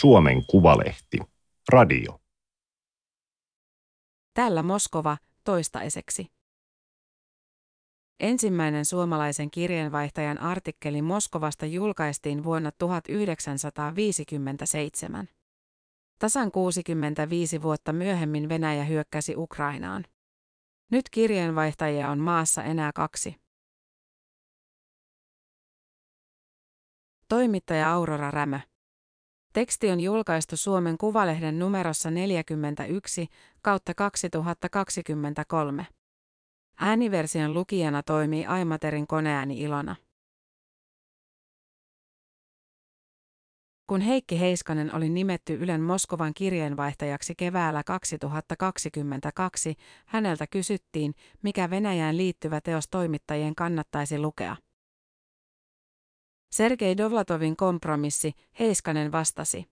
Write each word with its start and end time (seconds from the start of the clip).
Suomen 0.00 0.46
Kuvalehti. 0.46 1.18
Radio. 1.72 2.20
Täällä 4.34 4.62
Moskova 4.62 5.16
toistaiseksi. 5.44 6.26
Ensimmäinen 8.20 8.84
suomalaisen 8.84 9.50
kirjeenvaihtajan 9.50 10.38
artikkeli 10.38 11.02
Moskovasta 11.02 11.66
julkaistiin 11.66 12.44
vuonna 12.44 12.70
1957. 12.78 15.28
Tasan 16.18 16.52
65 16.52 17.62
vuotta 17.62 17.92
myöhemmin 17.92 18.48
Venäjä 18.48 18.84
hyökkäsi 18.84 19.36
Ukrainaan. 19.36 20.04
Nyt 20.92 21.10
kirjeenvaihtajia 21.10 22.10
on 22.10 22.18
maassa 22.18 22.64
enää 22.64 22.90
kaksi. 22.94 23.36
Toimittaja 27.28 27.92
Aurora 27.92 28.30
Rämö. 28.30 28.60
Teksti 29.56 29.90
on 29.90 30.00
julkaistu 30.00 30.56
Suomen 30.56 30.98
Kuvalehden 30.98 31.58
numerossa 31.58 32.10
41 32.10 33.26
kautta 33.62 33.94
2023. 33.94 35.86
Ääniversion 36.80 37.54
lukijana 37.54 38.02
toimii 38.02 38.46
Aimaterin 38.46 39.06
koneääni 39.06 39.60
Ilona. 39.60 39.96
Kun 43.86 44.00
Heikki 44.00 44.40
Heiskanen 44.40 44.94
oli 44.94 45.08
nimetty 45.08 45.54
Ylen 45.54 45.80
Moskovan 45.80 46.34
kirjeenvaihtajaksi 46.34 47.34
keväällä 47.34 47.82
2022, 47.84 49.74
häneltä 50.06 50.46
kysyttiin, 50.46 51.14
mikä 51.42 51.70
Venäjään 51.70 52.16
liittyvä 52.16 52.60
teos 52.60 52.88
toimittajien 52.88 53.54
kannattaisi 53.54 54.18
lukea. 54.18 54.56
Sergei 56.56 56.96
Dovlatovin 56.96 57.56
kompromissi, 57.56 58.32
Heiskanen 58.58 59.12
vastasi. 59.12 59.66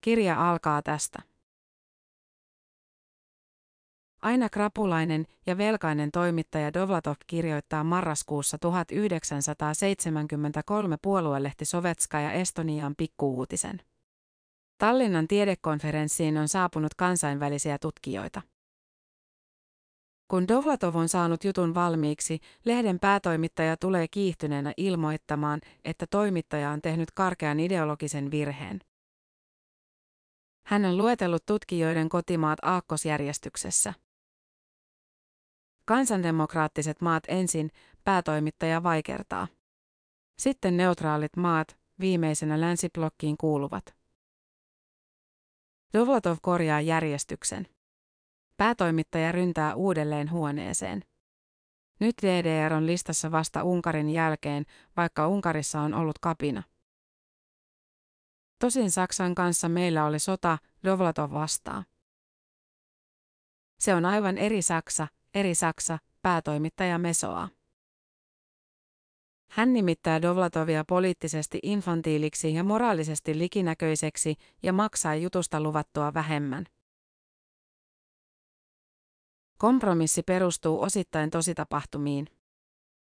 Kirja 0.00 0.50
alkaa 0.50 0.82
tästä. 0.82 1.18
Aina 4.22 4.48
krapulainen 4.48 5.26
ja 5.46 5.58
velkainen 5.58 6.10
toimittaja 6.10 6.74
Dovlatov 6.74 7.14
kirjoittaa 7.26 7.84
marraskuussa 7.84 8.58
1973 8.58 10.96
puoluelehti 11.02 11.64
Sovetskaja 11.64 12.32
Estoniaan 12.32 12.94
pikkuuutisen. 12.96 13.80
Tallinnan 14.78 15.28
tiedekonferenssiin 15.28 16.38
on 16.38 16.48
saapunut 16.48 16.94
kansainvälisiä 16.94 17.78
tutkijoita. 17.78 18.42
Kun 20.30 20.48
Dovlatov 20.48 20.94
on 20.94 21.08
saanut 21.08 21.44
jutun 21.44 21.74
valmiiksi, 21.74 22.40
lehden 22.64 22.98
päätoimittaja 22.98 23.76
tulee 23.76 24.08
kiihtyneenä 24.08 24.72
ilmoittamaan, 24.76 25.60
että 25.84 26.06
toimittaja 26.06 26.70
on 26.70 26.82
tehnyt 26.82 27.10
karkean 27.10 27.60
ideologisen 27.60 28.30
virheen. 28.30 28.80
Hän 30.66 30.84
on 30.84 30.96
luetellut 30.98 31.46
tutkijoiden 31.46 32.08
kotimaat 32.08 32.58
aakkosjärjestyksessä. 32.62 33.94
Kansandemokraattiset 35.84 37.00
maat 37.00 37.22
ensin, 37.28 37.70
päätoimittaja 38.04 38.82
vaikertaa. 38.82 39.48
Sitten 40.38 40.76
neutraalit 40.76 41.36
maat, 41.36 41.78
viimeisenä 42.00 42.60
länsiblokkiin 42.60 43.36
kuuluvat. 43.36 43.94
Dovlatov 45.94 46.36
korjaa 46.42 46.80
järjestyksen. 46.80 47.79
Päätoimittaja 48.60 49.32
ryntää 49.32 49.74
uudelleen 49.74 50.30
huoneeseen. 50.30 51.02
Nyt 52.00 52.14
DDR 52.22 52.72
on 52.72 52.86
listassa 52.86 53.30
vasta 53.30 53.64
Unkarin 53.64 54.10
jälkeen, 54.10 54.64
vaikka 54.96 55.28
Unkarissa 55.28 55.80
on 55.80 55.94
ollut 55.94 56.18
kapina. 56.18 56.62
Tosin 58.58 58.90
Saksan 58.90 59.34
kanssa 59.34 59.68
meillä 59.68 60.04
oli 60.04 60.18
sota, 60.18 60.58
Dovlatov 60.84 61.32
vastaa. 61.32 61.84
Se 63.78 63.94
on 63.94 64.04
aivan 64.04 64.38
eri 64.38 64.62
Saksa, 64.62 65.08
eri 65.34 65.54
Saksa, 65.54 65.98
päätoimittaja 66.22 66.98
Mesoa. 66.98 67.48
Hän 69.50 69.72
nimittää 69.72 70.22
Dovlatovia 70.22 70.84
poliittisesti 70.84 71.58
infantiiliksi 71.62 72.54
ja 72.54 72.64
moraalisesti 72.64 73.38
likinäköiseksi 73.38 74.34
ja 74.62 74.72
maksaa 74.72 75.14
jutusta 75.14 75.60
luvattua 75.60 76.14
vähemmän. 76.14 76.66
Kompromissi 79.60 80.22
perustuu 80.22 80.82
osittain 80.82 81.30
tositapahtumiin. 81.30 82.26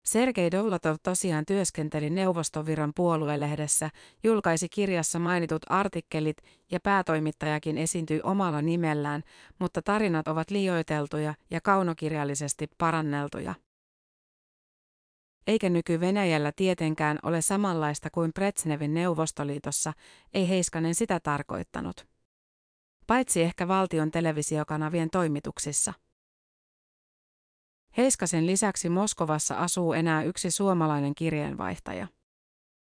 Sergei 0.04 0.50
Dovlatov 0.50 0.96
tosiaan 1.02 1.44
työskenteli 1.46 2.10
Neuvostoviran 2.10 2.92
puoluelehdessä, 2.96 3.90
julkaisi 4.24 4.68
kirjassa 4.68 5.18
mainitut 5.18 5.62
artikkelit 5.68 6.36
ja 6.70 6.80
päätoimittajakin 6.80 7.78
esiintyi 7.78 8.20
omalla 8.22 8.62
nimellään, 8.62 9.22
mutta 9.58 9.82
tarinat 9.82 10.28
ovat 10.28 10.50
liioiteltuja 10.50 11.34
ja 11.50 11.60
kaunokirjallisesti 11.60 12.66
paranneltuja. 12.78 13.54
Eikä 15.46 15.68
nyky-Venäjällä 15.68 16.52
tietenkään 16.56 17.18
ole 17.22 17.42
samanlaista 17.42 18.10
kuin 18.10 18.32
Brezhnevin 18.32 18.94
Neuvostoliitossa, 18.94 19.92
ei 20.34 20.48
Heiskanen 20.48 20.94
sitä 20.94 21.20
tarkoittanut. 21.20 22.06
Paitsi 23.06 23.42
ehkä 23.42 23.68
valtion 23.68 24.10
televisiokanavien 24.10 25.10
toimituksissa. 25.10 25.92
Heiskasen 27.98 28.46
lisäksi 28.46 28.88
Moskovassa 28.88 29.54
asuu 29.54 29.92
enää 29.92 30.22
yksi 30.22 30.50
suomalainen 30.50 31.14
kirjeenvaihtaja. 31.14 32.06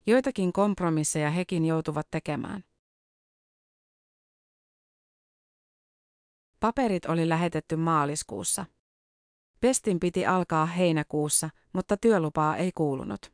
Joitakin 0.08 0.54
kompromisseja 0.54 1.30
hekin 1.30 1.66
joutuvat 1.66 2.08
tekemään. 2.12 2.64
Paperit 6.60 7.06
oli 7.06 7.30
lähetetty 7.30 7.76
maaliskuussa. 7.76 8.66
Pestin 9.60 10.00
piti 10.00 10.26
alkaa 10.26 10.66
heinäkuussa, 10.66 11.50
mutta 11.74 11.98
työlupaa 11.98 12.58
ei 12.58 12.72
kuulunut. 12.72 13.34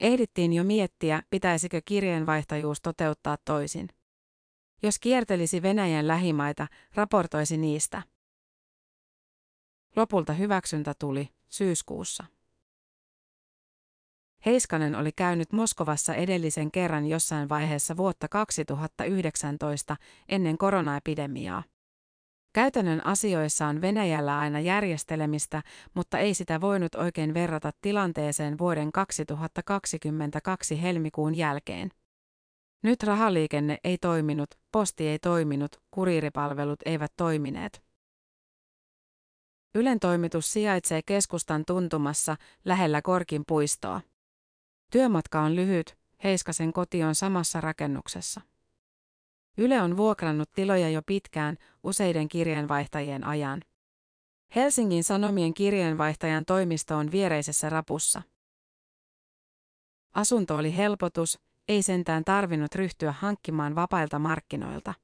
Ehdittiin 0.00 0.52
jo 0.52 0.64
miettiä, 0.64 1.22
pitäisikö 1.30 1.80
kirjeenvaihtajuus 1.84 2.80
toteuttaa 2.80 3.36
toisin. 3.44 3.88
Jos 4.82 4.98
kiertelisi 4.98 5.62
Venäjän 5.62 6.08
lähimaita, 6.08 6.66
raportoisi 6.94 7.56
niistä. 7.56 8.02
Lopulta 9.98 10.32
hyväksyntä 10.32 10.94
tuli 10.98 11.28
syyskuussa. 11.48 12.24
Heiskanen 14.46 14.94
oli 14.94 15.12
käynyt 15.12 15.52
Moskovassa 15.52 16.14
edellisen 16.14 16.70
kerran 16.70 17.06
jossain 17.06 17.48
vaiheessa 17.48 17.96
vuotta 17.96 18.28
2019 18.28 19.96
ennen 20.28 20.58
koronaepidemiaa. 20.58 21.62
Käytännön 22.52 23.06
asioissa 23.06 23.66
on 23.66 23.80
Venäjällä 23.80 24.38
aina 24.38 24.60
järjestelemistä, 24.60 25.62
mutta 25.94 26.18
ei 26.18 26.34
sitä 26.34 26.60
voinut 26.60 26.94
oikein 26.94 27.34
verrata 27.34 27.70
tilanteeseen 27.80 28.58
vuoden 28.58 28.92
2022 28.92 30.82
helmikuun 30.82 31.34
jälkeen. 31.34 31.90
Nyt 32.82 33.02
rahaliikenne 33.02 33.78
ei 33.84 33.98
toiminut, 33.98 34.50
posti 34.72 35.08
ei 35.08 35.18
toiminut, 35.18 35.82
kuriiripalvelut 35.90 36.80
eivät 36.84 37.12
toimineet. 37.16 37.87
Ylen 39.78 40.00
toimitus 40.00 40.52
sijaitsee 40.52 41.02
keskustan 41.02 41.64
tuntumassa 41.64 42.36
lähellä 42.64 43.02
Korkin 43.02 43.42
puistoa. 43.46 44.00
Työmatka 44.92 45.40
on 45.40 45.56
lyhyt, 45.56 45.98
Heiskasen 46.24 46.72
koti 46.72 47.02
on 47.02 47.14
samassa 47.14 47.60
rakennuksessa. 47.60 48.40
Yle 49.58 49.82
on 49.82 49.96
vuokrannut 49.96 50.52
tiloja 50.52 50.90
jo 50.90 51.02
pitkään, 51.06 51.56
useiden 51.82 52.28
kirjeenvaihtajien 52.28 53.24
ajan. 53.24 53.62
Helsingin 54.56 55.04
Sanomien 55.04 55.54
kirjeenvaihtajan 55.54 56.44
toimisto 56.44 56.96
on 56.96 57.12
viereisessä 57.12 57.70
rapussa. 57.70 58.22
Asunto 60.14 60.56
oli 60.56 60.76
helpotus, 60.76 61.38
ei 61.68 61.82
sentään 61.82 62.24
tarvinnut 62.24 62.74
ryhtyä 62.74 63.12
hankkimaan 63.12 63.74
vapailta 63.74 64.18
markkinoilta. 64.18 64.94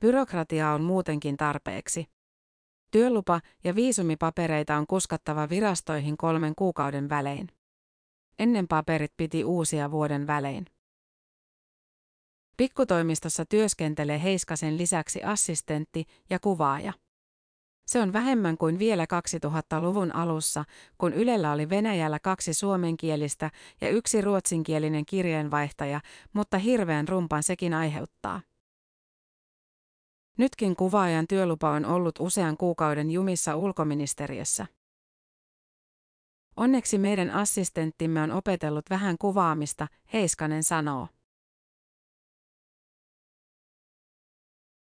Byrokratia 0.00 0.70
on 0.70 0.82
muutenkin 0.82 1.36
tarpeeksi. 1.36 2.17
Työlupa- 2.90 3.40
ja 3.64 3.74
viisumipapereita 3.74 4.76
on 4.76 4.86
kuskattava 4.86 5.48
virastoihin 5.48 6.16
kolmen 6.16 6.54
kuukauden 6.54 7.08
välein. 7.08 7.48
Ennen 8.38 8.68
paperit 8.68 9.12
piti 9.16 9.44
uusia 9.44 9.90
vuoden 9.90 10.26
välein. 10.26 10.66
Pikkutoimistossa 12.56 13.44
työskentelee 13.46 14.22
Heiskasen 14.22 14.78
lisäksi 14.78 15.22
assistentti 15.22 16.04
ja 16.30 16.38
kuvaaja. 16.38 16.92
Se 17.86 18.00
on 18.00 18.12
vähemmän 18.12 18.58
kuin 18.58 18.78
vielä 18.78 19.04
2000-luvun 19.04 20.14
alussa, 20.14 20.64
kun 20.98 21.12
Ylellä 21.12 21.52
oli 21.52 21.68
Venäjällä 21.68 22.18
kaksi 22.18 22.54
suomenkielistä 22.54 23.50
ja 23.80 23.88
yksi 23.88 24.20
ruotsinkielinen 24.20 25.06
kirjeenvaihtaja, 25.06 26.00
mutta 26.32 26.58
hirveän 26.58 27.08
rumpan 27.08 27.42
sekin 27.42 27.74
aiheuttaa. 27.74 28.40
Nytkin 30.38 30.76
kuvaajan 30.76 31.26
työlupa 31.28 31.70
on 31.70 31.84
ollut 31.84 32.14
usean 32.20 32.56
kuukauden 32.56 33.10
jumissa 33.10 33.56
ulkoministeriössä. 33.56 34.66
Onneksi 36.56 36.98
meidän 36.98 37.30
assistenttimme 37.30 38.22
on 38.22 38.30
opetellut 38.30 38.90
vähän 38.90 39.16
kuvaamista, 39.18 39.86
Heiskanen 40.12 40.64
sanoo. 40.64 41.08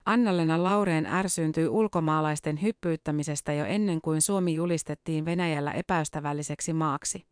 Annalena 0.06 0.64
Laureen 0.64 1.06
ärsyyntyi 1.06 1.68
ulkomaalaisten 1.68 2.62
hyppyyttämisestä 2.62 3.54
jo 3.54 3.66
ennen 3.66 4.02
kuin 4.02 4.22
Suomi 4.22 4.54
julistettiin 4.54 5.26
Venäjällä 5.26 5.72
epäystävälliseksi 5.72 6.74
maaksi. 6.74 7.29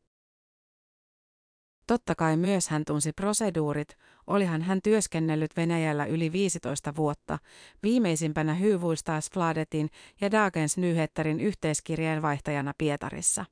Totta 1.87 2.15
kai 2.15 2.37
myös 2.37 2.69
hän 2.69 2.85
tunsi 2.85 3.13
proseduurit, 3.13 3.97
olihan 4.27 4.61
hän 4.61 4.79
työskennellyt 4.83 5.57
Venäjällä 5.57 6.05
yli 6.05 6.31
15 6.31 6.95
vuotta, 6.95 7.39
viimeisimpänä 7.83 8.53
Hyvuistasfladetin 8.53 9.89
ja 10.21 10.31
Dagens 10.31 10.77
Nyheterin 10.77 11.39
yhteiskirjeenvaihtajana 11.39 12.73
Pietarissa. 12.77 13.45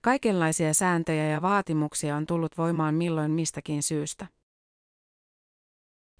Kaikenlaisia 0.00 0.74
sääntöjä 0.74 1.28
ja 1.28 1.42
vaatimuksia 1.42 2.16
on 2.16 2.26
tullut 2.26 2.58
voimaan 2.58 2.94
milloin 2.94 3.30
mistäkin 3.30 3.82
syystä. 3.82 4.26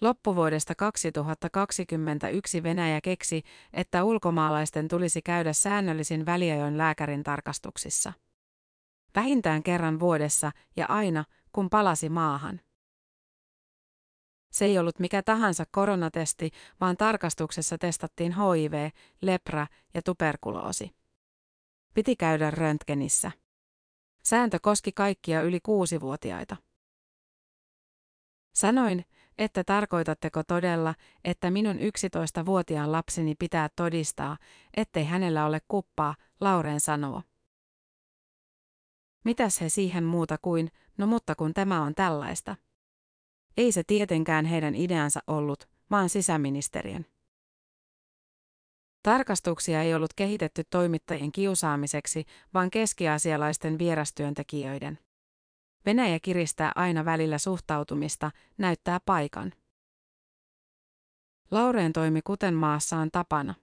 Loppuvuodesta 0.00 0.75
2021 0.75 2.62
Venäjä 2.62 3.00
keksi, 3.00 3.42
että 3.72 4.04
ulkomaalaisten 4.04 4.88
tulisi 4.88 5.22
käydä 5.22 5.52
säännöllisin 5.52 6.26
väliajoin 6.26 6.78
lääkärin 6.78 7.22
tarkastuksissa. 7.22 8.12
Vähintään 9.14 9.62
kerran 9.62 10.00
vuodessa 10.00 10.52
ja 10.76 10.87
aina, 10.88 11.25
kun 11.52 11.70
palasi 11.70 12.08
maahan. 12.08 12.60
Se 14.50 14.64
ei 14.64 14.78
ollut 14.78 14.99
mikä 14.99 15.22
tahansa 15.22 15.64
koronatesti, 15.70 16.50
vaan 16.81 16.96
tarkastuksessa 16.96 17.78
testattiin 17.78 18.32
HIV, 18.32 18.90
lepra 19.22 19.66
ja 19.94 20.02
tuberkuloosi. 20.02 20.90
Piti 21.94 22.16
käydä 22.16 22.50
röntgenissä. 22.50 23.31
Sääntö 24.25 24.58
koski 24.62 24.93
kaikkia 24.93 25.43
yli 25.43 25.61
kuusivuotiaita. 25.61 26.56
Sanoin, 28.54 29.04
että 29.38 29.64
tarkoitatteko 29.64 30.43
todella, 30.43 30.94
että 31.25 31.50
minun 31.50 31.76
11-vuotiaan 31.76 32.93
lapseni 32.93 33.34
pitää 33.38 33.69
todistaa, 33.76 34.37
ettei 34.76 35.04
hänellä 35.04 35.46
ole 35.46 35.61
kuppaa, 35.69 36.14
Lauren 36.40 36.81
sanoo. 36.81 37.22
Mitäs 39.28 39.60
he 39.60 39.69
siihen 39.69 40.04
muuta 40.04 40.38
kuin, 40.42 40.70
no 40.98 41.06
mutta 41.06 41.34
kun 41.34 41.54
tämä 41.54 41.82
on 41.82 41.94
tällaista. 41.94 42.56
Ei 43.56 43.72
se 43.72 43.82
tietenkään 43.86 44.44
heidän 44.44 44.75
ideansa 44.75 45.20
ollut, 45.26 45.69
vaan 45.90 46.08
sisäministeriön. 46.08 47.06
Tarkastuksia 49.02 49.82
ei 49.82 49.94
ollut 49.94 50.14
kehitetty 50.16 50.62
toimittajien 50.70 51.32
kiusaamiseksi, 51.32 52.25
vaan 52.54 52.70
keskiasialaisten 52.70 53.78
vierastyöntekijöiden. 53.78 54.98
Venäjä 55.86 56.19
kiristää 56.20 56.72
aina 56.75 57.04
välillä 57.04 57.38
suhtautumista, 57.38 58.30
näyttää 58.58 59.00
paikan. 59.04 59.52
Laureen 61.50 61.92
toimi 61.92 62.22
kuten 62.22 62.54
maassaan 62.54 63.10
tapana. 63.10 63.54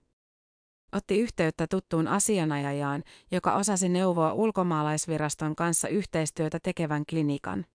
Otti 0.92 1.20
yhteyttä 1.20 1.66
tuttuun 1.66 2.08
asianajajaan, 2.08 3.02
joka 3.30 3.54
osasi 3.54 3.88
neuvoa 3.88 4.32
ulkomaalaisviraston 4.32 5.56
kanssa 5.56 5.88
yhteistyötä 5.88 6.58
tekevän 6.62 7.04
klinikan. 7.10 7.66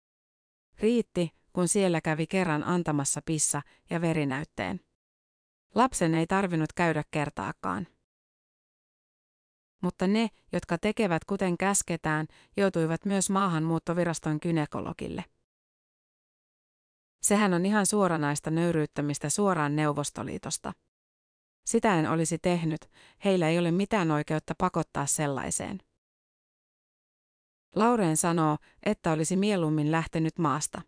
Riitti, 0.79 1.29
kun 1.53 1.67
siellä 1.67 2.01
kävi 2.01 2.27
kerran 2.27 2.63
antamassa 2.63 3.21
pissa- 3.25 3.61
ja 3.89 4.01
verinäytteen. 4.01 4.79
Lapsen 5.75 6.15
ei 6.15 6.27
tarvinnut 6.27 6.73
käydä 6.73 7.03
kertaakaan 7.11 7.87
mutta 9.81 10.07
ne, 10.07 10.29
jotka 10.51 10.77
tekevät 10.77 11.25
kuten 11.25 11.57
käsketään, 11.57 12.27
joutuivat 12.57 13.05
myös 13.05 13.29
maahanmuuttoviraston 13.29 14.39
kynekologille. 14.39 15.25
Sehän 17.21 17.53
on 17.53 17.65
ihan 17.65 17.85
suoranaista 17.85 18.51
nöyryyttämistä 18.51 19.29
suoraan 19.29 19.75
Neuvostoliitosta. 19.75 20.73
Sitä 21.65 21.99
en 21.99 22.09
olisi 22.09 22.37
tehnyt, 22.39 22.89
heillä 23.25 23.49
ei 23.49 23.59
ole 23.59 23.71
mitään 23.71 24.11
oikeutta 24.11 24.55
pakottaa 24.57 25.05
sellaiseen. 25.05 25.79
Laureen 27.75 28.17
sanoo, 28.17 28.57
että 28.83 29.11
olisi 29.11 29.35
mieluummin 29.35 29.91
lähtenyt 29.91 30.39
maasta. 30.39 30.81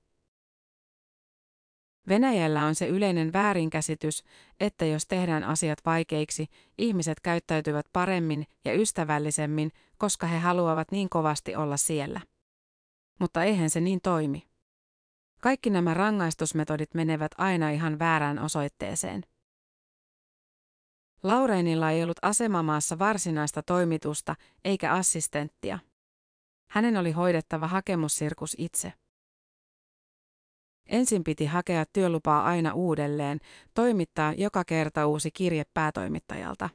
Venäjällä 2.07 2.65
on 2.65 2.75
se 2.75 2.87
yleinen 2.87 3.33
väärinkäsitys, 3.33 4.23
että 4.59 4.85
jos 4.85 5.05
tehdään 5.07 5.43
asiat 5.43 5.79
vaikeiksi, 5.85 6.47
ihmiset 6.77 7.19
käyttäytyvät 7.19 7.85
paremmin 7.93 8.45
ja 8.65 8.73
ystävällisemmin, 8.73 9.71
koska 9.97 10.27
he 10.27 10.39
haluavat 10.39 10.91
niin 10.91 11.09
kovasti 11.09 11.55
olla 11.55 11.77
siellä. 11.77 12.21
Mutta 13.19 13.43
eihän 13.43 13.69
se 13.69 13.81
niin 13.81 14.01
toimi. 14.01 14.47
Kaikki 15.41 15.69
nämä 15.69 15.93
rangaistusmetodit 15.93 16.93
menevät 16.93 17.31
aina 17.37 17.69
ihan 17.69 17.99
väärään 17.99 18.39
osoitteeseen. 18.39 19.23
Laureenilla 21.23 21.91
ei 21.91 22.03
ollut 22.03 22.19
asemamaassa 22.21 22.99
varsinaista 22.99 23.63
toimitusta 23.63 24.35
eikä 24.65 24.93
assistenttia. 24.93 25.79
Hänen 26.69 26.97
oli 26.97 27.11
hoidettava 27.11 27.67
hakemussirkus 27.67 28.55
itse. 28.57 28.93
Ensin 30.85 31.23
piti 31.23 31.45
hakea 31.45 31.85
työlupaa 31.93 32.43
aina 32.43 32.73
uudelleen, 32.73 33.39
toimittaa 33.73 34.33
joka 34.33 34.63
kerta 34.65 35.07
uusi 35.07 35.31
kirje 35.31 35.63
päätoimittajalta. 35.73 36.69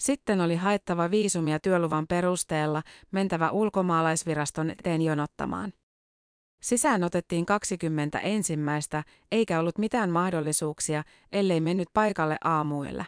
Sitten 0.00 0.40
oli 0.40 0.56
haettava 0.56 1.10
viisumia 1.10 1.60
työluvan 1.60 2.06
perusteella, 2.06 2.82
mentävä 3.10 3.50
ulkomaalaisviraston 3.50 4.70
eteen 4.70 5.02
jonottamaan. 5.02 5.72
Sisään 6.62 7.04
otettiin 7.04 7.46
20 7.46 8.18
ensimmäistä, 8.18 9.04
eikä 9.32 9.60
ollut 9.60 9.78
mitään 9.78 10.10
mahdollisuuksia, 10.10 11.04
ellei 11.32 11.60
mennyt 11.60 11.88
paikalle 11.92 12.36
aamuilla. 12.44 13.04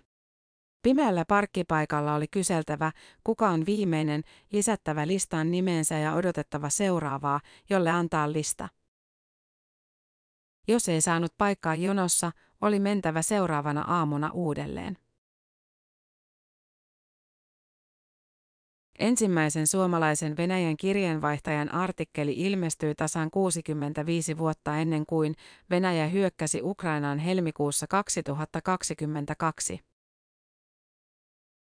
Pimeällä 0.84 1.24
parkkipaikalla 1.28 2.14
oli 2.14 2.28
kyseltävä, 2.28 2.92
kuka 3.24 3.48
on 3.48 3.66
viimeinen, 3.66 4.22
lisättävä 4.52 5.06
listaan 5.06 5.50
nimensä 5.50 5.98
ja 5.98 6.14
odotettava 6.14 6.68
seuraavaa, 6.68 7.40
jolle 7.70 7.90
antaa 7.90 8.32
lista. 8.32 8.68
Jos 10.68 10.88
ei 10.88 11.00
saanut 11.00 11.32
paikkaa 11.38 11.74
jonossa, 11.74 12.32
oli 12.60 12.80
mentävä 12.80 13.22
seuraavana 13.22 13.80
aamuna 13.80 14.30
uudelleen. 14.32 14.98
Ensimmäisen 18.98 19.66
suomalaisen 19.66 20.36
Venäjän 20.36 20.76
kirjeenvaihtajan 20.76 21.74
artikkeli 21.74 22.34
ilmestyi 22.36 22.94
tasan 22.94 23.30
65 23.30 24.38
vuotta 24.38 24.78
ennen 24.78 25.06
kuin 25.06 25.34
Venäjä 25.70 26.06
hyökkäsi 26.06 26.60
Ukrainaan 26.62 27.18
helmikuussa 27.18 27.86
2022. 27.86 29.93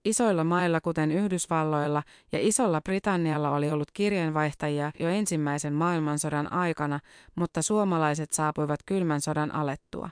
Isoilla 0.07 0.45
mailla 0.45 0.81
kuten 0.81 1.13
Yhdysvalloilla 1.13 2.03
ja 2.33 2.39
Isolla 2.43 2.81
Britannialla 2.81 3.51
oli 3.51 3.71
ollut 3.71 3.91
kirjeenvaihtajia 3.93 4.93
jo 5.01 5.09
ensimmäisen 5.09 5.73
maailmansodan 5.73 6.53
aikana, 6.53 7.01
mutta 7.35 7.63
suomalaiset 7.63 8.33
saapuivat 8.33 8.81
kylmän 8.87 9.21
sodan 9.21 9.55
alettua. 9.55 10.11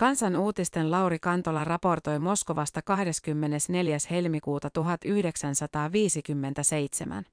Kansan 0.00 0.36
uutisten 0.36 0.90
Lauri 0.90 1.18
Kantola 1.18 1.64
raportoi 1.64 2.18
Moskovasta 2.18 2.82
24. 2.82 3.96
helmikuuta 4.10 4.70
1957. 4.70 7.24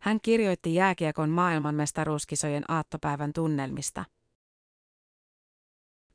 Hän 0.00 0.18
kirjoitti 0.22 0.74
jääkiekon 0.74 1.30
maailmanmestaruuskisojen 1.30 2.64
aattopäivän 2.68 3.32
tunnelmista. 3.32 4.04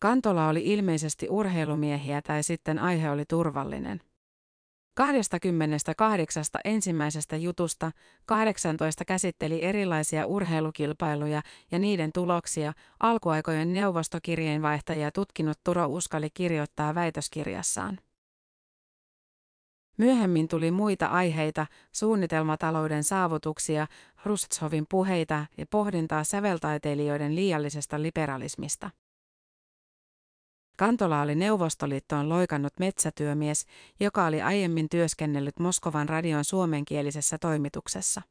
Kantola 0.03 0.47
oli 0.47 0.61
ilmeisesti 0.65 1.27
urheilumiehiä 1.29 2.21
tai 2.21 2.43
sitten 2.43 2.79
aihe 2.79 3.09
oli 3.09 3.25
turvallinen. 3.25 4.01
28 4.95 6.43
ensimmäisestä 6.65 7.37
jutusta 7.37 7.91
18 8.25 9.05
käsitteli 9.05 9.63
erilaisia 9.63 10.25
urheilukilpailuja 10.25 11.41
ja 11.71 11.79
niiden 11.79 12.11
tuloksia, 12.13 12.73
alkuaikojen 12.99 13.73
neuvostokirjeenvaihtaja 13.73 15.11
tutkinut 15.11 15.57
Turo 15.63 15.87
Uskali 15.87 16.29
kirjoittaa 16.33 16.95
väitöskirjassaan. 16.95 17.99
Myöhemmin 19.97 20.47
tuli 20.47 20.71
muita 20.71 21.05
aiheita, 21.05 21.65
suunnitelmatalouden 21.91 23.03
saavutuksia, 23.03 23.87
Rustsovin 24.25 24.85
puheita 24.89 25.45
ja 25.57 25.65
pohdintaa 25.69 26.23
säveltaiteilijoiden 26.23 27.35
liiallisesta 27.35 28.01
liberalismista. 28.01 28.89
Kantola 30.83 31.21
oli 31.21 31.35
Neuvostoliittoon 31.35 32.29
loikannut 32.29 32.73
metsätyömies, 32.79 33.65
joka 33.99 34.25
oli 34.25 34.41
aiemmin 34.41 34.89
työskennellyt 34.89 35.59
Moskovan 35.59 36.09
radion 36.09 36.45
suomenkielisessä 36.45 37.37
toimituksessa. 37.37 38.21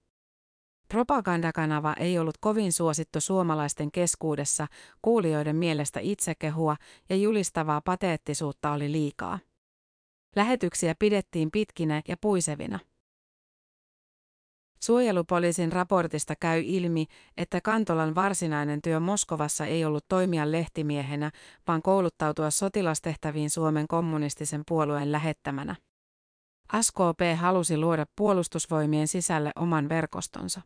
Propagandakanava 0.88 1.94
ei 1.99 2.18
ollut 2.18 2.38
kovin 2.40 2.73
suosittu 2.73 3.21
suomalaisten 3.21 3.92
keskuudessa, 3.92 4.66
kuulijoiden 5.02 5.56
mielestä 5.56 6.00
itsekehua 6.00 6.76
ja 7.09 7.16
julistavaa 7.16 7.80
pateettisuutta 7.80 8.73
oli 8.73 8.92
liikaa. 8.92 9.38
Lähetyksiä 10.37 10.94
pidettiin 10.99 11.50
pitkinä 11.50 12.02
ja 12.09 12.16
puisevina. 12.16 12.78
Suojelupoliisin 14.82 15.72
raportista 15.72 16.34
käy 16.40 16.62
ilmi, 16.64 17.06
että 17.36 17.60
Kantolan 17.60 18.14
varsinainen 18.14 18.82
työ 18.82 19.00
Moskovassa 19.00 19.66
ei 19.66 19.84
ollut 19.84 20.04
toimia 20.08 20.52
lehtimiehenä, 20.52 21.30
vaan 21.68 21.82
kouluttautua 21.82 22.50
sotilastehtäviin 22.50 23.50
Suomen 23.50 23.88
kommunistisen 23.88 24.62
puolueen 24.68 25.12
lähettämänä. 25.12 25.76
SKP 26.80 27.20
halusi 27.36 27.76
luoda 27.76 28.06
puolustusvoimien 28.16 29.08
sisälle 29.08 29.52
oman 29.56 29.88
verkostonsa. 29.88 30.60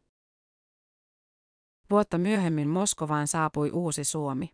Vuotta 1.91 2.19
myöhemmin 2.19 2.69
Moskovaan 2.69 3.27
saapui 3.27 3.71
Uusi 3.71 4.05
Suomi. 4.05 4.51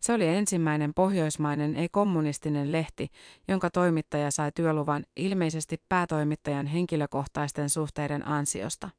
Se 0.00 0.12
oli 0.12 0.26
ensimmäinen 0.26 0.94
pohjoismainen 0.94 1.76
ei-kommunistinen 1.76 2.72
lehti, 2.72 3.08
jonka 3.48 3.70
toimittaja 3.70 4.30
sai 4.30 4.52
työluvan 4.54 5.04
ilmeisesti 5.16 5.82
päätoimittajan 5.88 6.66
henkilökohtaisten 6.66 7.70
suhteiden 7.70 8.28
ansiosta. 8.28 8.90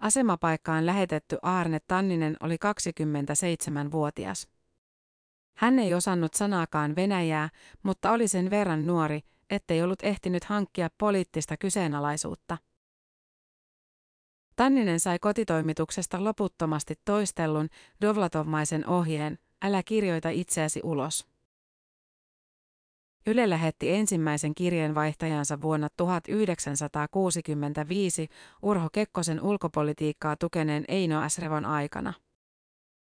Asemapaikkaan 0.00 0.86
lähetetty 0.86 1.38
Aarne 1.42 1.78
Tanninen 1.86 2.36
oli 2.40 2.56
27-vuotias. 2.56 4.48
Hän 5.56 5.78
ei 5.78 5.94
osannut 5.94 6.34
sanaakaan 6.34 6.96
Venäjää, 6.96 7.48
mutta 7.82 8.10
oli 8.10 8.28
sen 8.28 8.50
verran 8.50 8.86
nuori, 8.86 9.20
ettei 9.50 9.82
ollut 9.82 10.02
ehtinyt 10.02 10.44
hankkia 10.44 10.88
poliittista 10.98 11.56
kyseenalaisuutta. 11.56 12.58
Tanninen 14.56 15.00
sai 15.00 15.18
kotitoimituksesta 15.18 16.24
loputtomasti 16.24 16.94
toistellun 17.04 17.68
Dovlatovmaisen 18.00 18.86
ohjeen, 18.86 19.38
älä 19.62 19.82
kirjoita 19.82 20.28
itseäsi 20.28 20.80
ulos. 20.84 21.26
Yle 23.26 23.50
lähetti 23.50 23.94
ensimmäisen 23.94 24.54
kirjeenvaihtajansa 24.54 25.60
vuonna 25.60 25.88
1965 25.96 28.28
Urho 28.62 28.88
Kekkosen 28.92 29.42
ulkopolitiikkaa 29.42 30.36
tukeneen 30.36 30.84
Eino 30.88 31.20
Asrevon 31.20 31.64
aikana. 31.64 32.12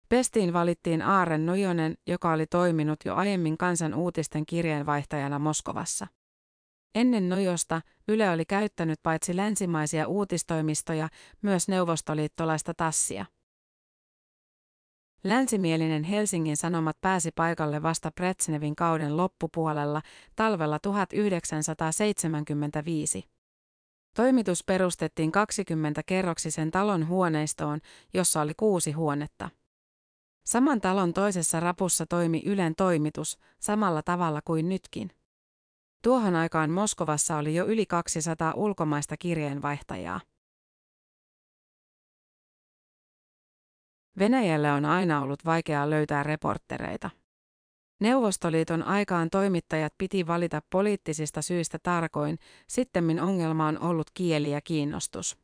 Pestiin 0.09 0.53
valittiin 0.53 1.03
Aaren 1.03 1.47
Nojonen, 1.47 1.95
joka 2.07 2.33
oli 2.33 2.47
toiminut 2.47 3.01
jo 3.05 3.15
aiemmin 3.15 3.59
kansan 3.59 3.95
uutisten 3.95 4.47
kirjeenvaihtajana 4.47 5.39
Moskovassa. 5.39 6.07
Ennen 6.95 7.29
Nojosta 7.29 7.81
Yle 8.09 8.31
oli 8.31 8.45
käyttänyt 8.45 9.01
paitsi 9.03 9.37
länsimaisia 9.37 10.09
uutistoimistoja, 10.09 11.09
myös 11.43 11.69
neuvostoliittolaista 11.69 12.75
tassia. 12.75 13.27
Länsimielinen 15.25 16.05
Helsingin 16.05 16.57
Sanomat 16.57 17.01
pääsi 17.01 17.33
paikalle 17.33 17.83
vasta 17.83 18.11
Brezhnevin 18.11 18.77
kauden 18.77 19.17
loppupuolella 19.17 20.03
talvella 20.37 20.79
1975. 20.79 23.25
Toimitus 24.17 24.65
perustettiin 24.65 25.31
20-kerroksisen 25.31 26.71
talon 26.71 27.09
huoneistoon, 27.09 27.81
jossa 28.15 28.41
oli 28.41 28.53
kuusi 28.57 28.93
huonetta. 28.93 29.51
Saman 30.47 30.81
talon 30.81 31.13
toisessa 31.13 31.61
rapussa 31.61 32.07
toimi 32.07 32.43
Ylen 32.47 32.75
toimitus, 32.75 33.39
samalla 33.59 34.03
tavalla 34.03 34.41
kuin 34.45 34.69
nytkin. 34.69 35.11
Tuohon 36.05 36.35
aikaan 36.35 36.71
Moskovassa 36.71 37.37
oli 37.37 37.55
jo 37.55 37.67
yli 37.67 37.87
200 37.87 38.53
ulkomaista 38.57 39.17
kirjeenvaihtajaa. 39.17 40.21
Venäjällä 44.19 44.75
on 44.75 44.85
aina 44.85 45.23
ollut 45.23 45.45
vaikeaa 45.45 45.91
löytää 45.91 46.23
reporttereita. 46.23 47.11
Neuvostoliiton 48.01 48.83
aikaan 48.83 49.31
toimittajat 49.31 49.95
piti 49.99 50.27
valita 50.27 50.63
poliittisista 50.71 51.43
syistä 51.43 51.79
tarkoin, 51.83 52.39
sittemmin 52.69 53.21
ongelma 53.21 53.67
on 53.67 53.79
ollut 53.83 54.07
kieli 54.15 54.51
ja 54.51 54.61
kiinnostus. 54.61 55.39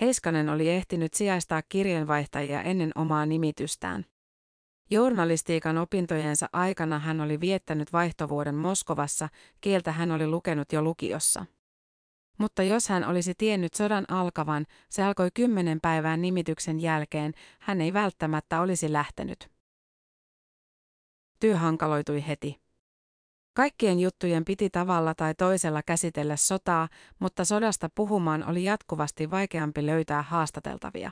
Heiskanen 0.00 0.48
oli 0.48 0.68
ehtinyt 0.68 1.14
sijaistaa 1.14 1.62
kirjeenvaihtajia 1.68 2.62
ennen 2.62 2.92
omaa 2.94 3.26
nimitystään. 3.26 4.04
Journalistiikan 4.90 5.78
opintojensa 5.78 6.48
aikana 6.52 6.98
hän 6.98 7.20
oli 7.20 7.40
viettänyt 7.40 7.92
vaihtovuoden 7.92 8.54
Moskovassa, 8.54 9.28
kieltä 9.60 9.92
hän 9.92 10.10
oli 10.10 10.26
lukenut 10.26 10.72
jo 10.72 10.82
lukiossa. 10.82 11.46
Mutta 12.40 12.62
jos 12.62 12.88
hän 12.88 13.04
olisi 13.04 13.34
tiennyt 13.38 13.74
sodan 13.74 14.04
alkavan, 14.08 14.66
se 14.88 15.02
alkoi 15.02 15.30
kymmenen 15.34 15.80
päivän 15.80 16.22
nimityksen 16.22 16.80
jälkeen, 16.80 17.32
hän 17.60 17.80
ei 17.80 17.92
välttämättä 17.92 18.60
olisi 18.60 18.92
lähtenyt. 18.92 19.50
Työ 21.40 21.56
hankaloitui 21.56 22.26
heti. 22.26 22.60
Kaikkien 23.56 24.00
juttujen 24.00 24.44
piti 24.44 24.70
tavalla 24.70 25.14
tai 25.14 25.34
toisella 25.34 25.82
käsitellä 25.82 26.36
sotaa, 26.36 26.88
mutta 27.18 27.44
sodasta 27.44 27.88
puhumaan 27.94 28.48
oli 28.48 28.64
jatkuvasti 28.64 29.30
vaikeampi 29.30 29.86
löytää 29.86 30.22
haastateltavia. 30.22 31.10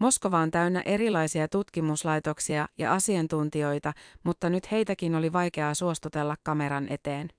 Moskova 0.00 0.38
on 0.38 0.50
täynnä 0.50 0.82
erilaisia 0.84 1.48
tutkimuslaitoksia 1.48 2.68
ja 2.78 2.94
asiantuntijoita, 2.94 3.92
mutta 4.24 4.50
nyt 4.50 4.70
heitäkin 4.70 5.14
oli 5.14 5.32
vaikeaa 5.32 5.74
suostutella 5.74 6.36
kameran 6.42 6.86
eteen. 6.92 7.30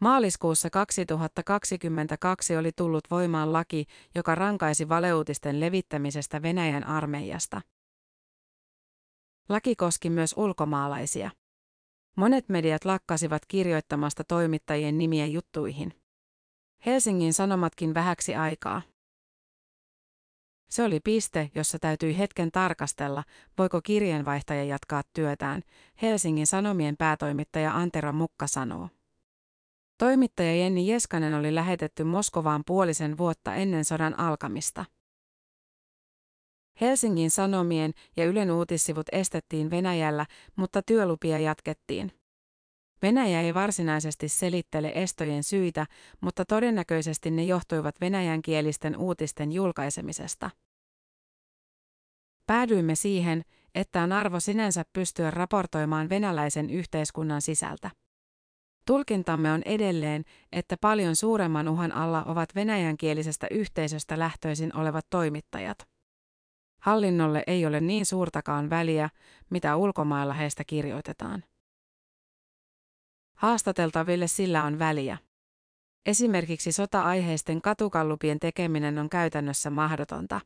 Maaliskuussa 0.00 0.70
2022 0.70 2.56
oli 2.56 2.72
tullut 2.76 3.04
voimaan 3.10 3.52
laki, 3.52 3.86
joka 4.14 4.34
rankaisi 4.34 4.88
valeuutisten 4.88 5.60
levittämisestä 5.60 6.42
Venäjän 6.42 6.84
armeijasta. 6.84 7.60
Laki 9.48 9.76
koski 9.76 10.10
myös 10.10 10.34
ulkomaalaisia. 10.36 11.30
Monet 12.16 12.48
mediat 12.48 12.84
lakkasivat 12.84 13.42
kirjoittamasta 13.48 14.24
toimittajien 14.24 14.98
nimiä 14.98 15.26
juttuihin. 15.26 15.92
Helsingin 16.86 17.34
Sanomatkin 17.34 17.94
vähäksi 17.94 18.34
aikaa. 18.34 18.82
Se 20.70 20.82
oli 20.82 21.00
piste, 21.00 21.50
jossa 21.54 21.78
täytyi 21.78 22.18
hetken 22.18 22.52
tarkastella, 22.52 23.24
voiko 23.58 23.80
kirjeenvaihtaja 23.82 24.64
jatkaa 24.64 25.02
työtään, 25.12 25.62
Helsingin 26.02 26.46
Sanomien 26.46 26.96
päätoimittaja 26.96 27.76
Antero 27.76 28.12
Mukka 28.12 28.46
sanoo. 28.46 28.88
Toimittaja 29.98 30.54
Jenni 30.56 30.88
Jeskanen 30.88 31.34
oli 31.34 31.54
lähetetty 31.54 32.04
Moskovaan 32.04 32.62
puolisen 32.66 33.18
vuotta 33.18 33.54
ennen 33.54 33.84
sodan 33.84 34.18
alkamista. 34.18 34.84
Helsingin 36.80 37.30
Sanomien 37.30 37.92
ja 38.16 38.24
Ylen 38.24 38.50
uutissivut 38.50 39.06
estettiin 39.12 39.70
Venäjällä, 39.70 40.26
mutta 40.56 40.82
työlupia 40.82 41.38
jatkettiin. 41.38 42.12
Venäjä 43.02 43.40
ei 43.40 43.54
varsinaisesti 43.54 44.28
selittele 44.28 44.92
estojen 44.94 45.44
syitä, 45.44 45.86
mutta 46.20 46.44
todennäköisesti 46.44 47.30
ne 47.30 47.44
johtuivat 47.44 48.00
venäjänkielisten 48.00 48.96
uutisten 48.96 49.52
julkaisemisesta. 49.52 50.50
Päädyimme 52.46 52.94
siihen, 52.94 53.42
että 53.74 54.02
on 54.02 54.12
arvo 54.12 54.40
sinänsä 54.40 54.84
pystyä 54.92 55.30
raportoimaan 55.30 56.08
venäläisen 56.08 56.70
yhteiskunnan 56.70 57.42
sisältä. 57.42 57.90
Tulkintamme 58.86 59.52
on 59.52 59.62
edelleen, 59.64 60.24
että 60.52 60.76
paljon 60.80 61.16
suuremman 61.16 61.68
uhan 61.68 61.92
alla 61.92 62.24
ovat 62.24 62.54
venäjänkielisestä 62.54 63.46
yhteisöstä 63.50 64.18
lähtöisin 64.18 64.76
olevat 64.76 65.06
toimittajat. 65.10 65.78
Hallinnolle 66.80 67.42
ei 67.46 67.66
ole 67.66 67.80
niin 67.80 68.06
suurtakaan 68.06 68.70
väliä, 68.70 69.10
mitä 69.50 69.76
ulkomailla 69.76 70.34
heistä 70.34 70.64
kirjoitetaan. 70.64 71.44
Haastateltaville 73.36 74.26
sillä 74.26 74.64
on 74.64 74.78
väliä. 74.78 75.18
Esimerkiksi 76.06 76.72
sota-aiheisten 76.72 77.62
katukallupien 77.62 78.40
tekeminen 78.40 78.98
on 78.98 79.08
käytännössä 79.08 79.70
mahdotonta. 79.70 80.40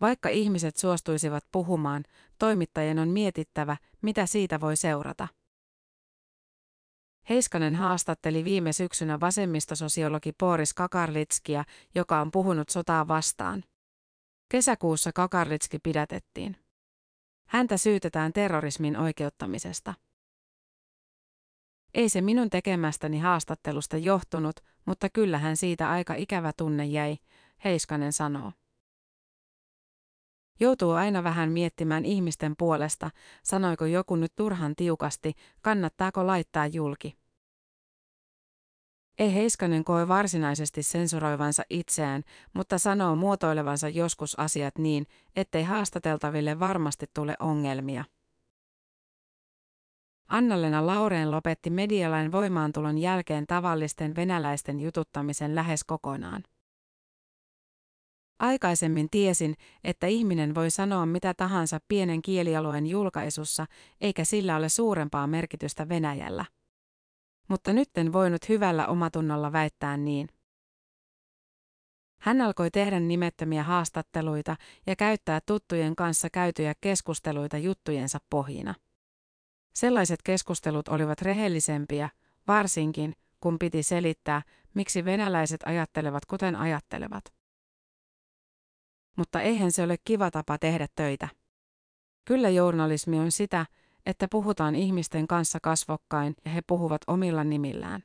Vaikka 0.00 0.28
ihmiset 0.28 0.76
suostuisivat 0.76 1.44
puhumaan, 1.52 2.04
toimittajien 2.38 2.98
on 2.98 3.08
mietittävä, 3.08 3.76
mitä 4.02 4.26
siitä 4.26 4.60
voi 4.60 4.76
seurata. 4.76 5.28
Heiskanen 7.28 7.74
haastatteli 7.74 8.44
viime 8.44 8.72
syksynä 8.72 9.20
vasemmistososiologi 9.20 10.32
Boris 10.38 10.74
Kakarlitskia, 10.74 11.64
joka 11.94 12.20
on 12.20 12.30
puhunut 12.30 12.68
sotaa 12.68 13.08
vastaan. 13.08 13.64
Kesäkuussa 14.48 15.12
Kakarlitski 15.14 15.78
pidätettiin. 15.78 16.56
Häntä 17.48 17.76
syytetään 17.76 18.32
terrorismin 18.32 18.96
oikeuttamisesta. 18.96 19.94
Ei 21.94 22.08
se 22.08 22.20
minun 22.20 22.50
tekemästäni 22.50 23.18
haastattelusta 23.18 23.96
johtunut, 23.96 24.60
mutta 24.84 25.08
kyllähän 25.10 25.56
siitä 25.56 25.90
aika 25.90 26.14
ikävä 26.14 26.52
tunne 26.56 26.86
jäi, 26.86 27.16
Heiskanen 27.64 28.12
sanoo. 28.12 28.52
Joutuu 30.60 30.90
aina 30.90 31.24
vähän 31.24 31.52
miettimään 31.52 32.04
ihmisten 32.04 32.54
puolesta, 32.58 33.10
sanoiko 33.42 33.86
joku 33.86 34.16
nyt 34.16 34.32
turhan 34.36 34.76
tiukasti, 34.76 35.32
kannattaako 35.62 36.26
laittaa 36.26 36.66
julki. 36.66 37.16
Ei 39.18 39.34
Heiskanen 39.34 39.84
koe 39.84 40.08
varsinaisesti 40.08 40.82
sensuroivansa 40.82 41.62
itseään, 41.70 42.22
mutta 42.52 42.78
sanoo 42.78 43.16
muotoilevansa 43.16 43.88
joskus 43.88 44.38
asiat 44.38 44.78
niin, 44.78 45.06
ettei 45.36 45.62
haastateltaville 45.62 46.60
varmasti 46.60 47.06
tule 47.14 47.36
ongelmia. 47.38 48.04
Annalena 50.28 50.86
Laureen 50.86 51.30
lopetti 51.30 51.70
medialain 51.70 52.32
voimaantulon 52.32 52.98
jälkeen 52.98 53.46
tavallisten 53.46 54.16
venäläisten 54.16 54.80
jututtamisen 54.80 55.54
lähes 55.54 55.84
kokonaan. 55.84 56.42
Aikaisemmin 58.38 59.10
tiesin, 59.10 59.54
että 59.84 60.06
ihminen 60.06 60.54
voi 60.54 60.70
sanoa 60.70 61.06
mitä 61.06 61.34
tahansa 61.34 61.80
pienen 61.88 62.22
kielialueen 62.22 62.86
julkaisussa, 62.86 63.66
eikä 64.00 64.24
sillä 64.24 64.56
ole 64.56 64.68
suurempaa 64.68 65.26
merkitystä 65.26 65.88
Venäjällä. 65.88 66.44
Mutta 67.48 67.72
nyt 67.72 67.90
en 67.96 68.12
voinut 68.12 68.48
hyvällä 68.48 68.86
omatunnolla 68.86 69.52
väittää 69.52 69.96
niin. 69.96 70.28
Hän 72.20 72.40
alkoi 72.40 72.70
tehdä 72.70 73.00
nimettömiä 73.00 73.62
haastatteluita 73.62 74.56
ja 74.86 74.96
käyttää 74.96 75.40
tuttujen 75.46 75.96
kanssa 75.96 76.30
käytyjä 76.30 76.74
keskusteluita 76.80 77.58
juttujensa 77.58 78.18
pohjina. 78.30 78.74
Sellaiset 79.74 80.22
keskustelut 80.22 80.88
olivat 80.88 81.22
rehellisempiä, 81.22 82.08
varsinkin 82.48 83.12
kun 83.40 83.58
piti 83.58 83.82
selittää, 83.82 84.42
miksi 84.74 85.04
venäläiset 85.04 85.60
ajattelevat 85.66 86.24
kuten 86.24 86.56
ajattelevat. 86.56 87.24
Mutta 89.16 89.40
eihän 89.40 89.72
se 89.72 89.82
ole 89.82 89.96
kiva 90.04 90.30
tapa 90.30 90.58
tehdä 90.58 90.86
töitä. 90.96 91.28
Kyllä 92.24 92.48
journalismi 92.48 93.18
on 93.18 93.32
sitä, 93.32 93.66
että 94.06 94.28
puhutaan 94.30 94.74
ihmisten 94.74 95.26
kanssa 95.26 95.58
kasvokkain 95.62 96.34
ja 96.44 96.50
he 96.50 96.62
puhuvat 96.66 97.00
omilla 97.06 97.44
nimillään. 97.44 98.02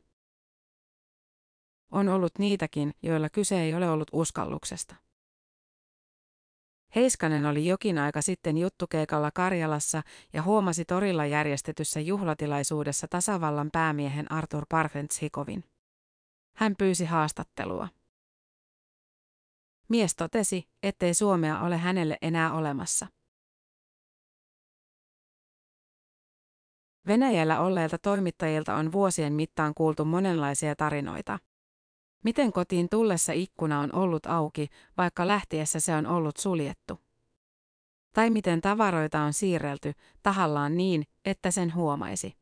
On 1.92 2.10
ollut 2.10 2.40
niitäkin, 2.40 2.94
joilla 3.02 3.30
kyse 3.30 3.62
ei 3.62 3.74
ole 3.74 3.90
ollut 3.90 4.08
uskalluksesta. 4.12 4.96
Heiskanen 6.96 7.46
oli 7.46 7.66
jokin 7.66 7.98
aika 7.98 8.22
sitten 8.22 8.58
juttukeikalla 8.58 9.32
Karjalassa 9.32 10.04
ja 10.34 10.42
huomasi 10.42 10.86
torilla 10.86 11.26
järjestetyssä 11.26 12.00
juhlatilaisuudessa 12.00 13.08
tasavallan 13.10 13.70
päämiehen 13.72 14.32
Artur 14.32 14.66
Parfentshikovin. 14.70 15.64
Hän 16.56 16.76
pyysi 16.78 17.06
haastattelua. 17.06 17.88
Mies 19.90 20.16
totesi, 20.16 20.70
ettei 20.84 21.14
Suomea 21.14 21.60
ole 21.60 21.78
hänelle 21.78 22.18
enää 22.22 22.54
olemassa. 22.54 23.08
Venäjällä 27.08 27.60
olleilta 27.60 27.98
toimittajilta 27.98 28.76
on 28.76 28.92
vuosien 28.92 29.34
mittaan 29.34 29.74
kuultu 29.74 30.06
monenlaisia 30.06 30.76
tarinoita. 30.76 31.40
Miten 32.24 32.52
kotiin 32.52 32.90
tullessa 32.90 33.34
ikkuna 33.34 33.80
on 33.80 33.96
ollut 33.96 34.26
auki, 34.26 34.68
vaikka 34.98 35.28
lähtiessä 35.28 35.80
se 35.80 35.96
on 35.96 36.06
ollut 36.06 36.38
suljettu? 36.38 37.00
Tai 38.14 38.30
miten 38.30 38.62
tavaroita 38.62 39.22
on 39.22 39.34
siirrelty 39.34 39.94
tahallaan 40.24 40.78
niin, 40.78 41.04
että 41.26 41.52
sen 41.52 41.76
huomaisi? 41.76 42.34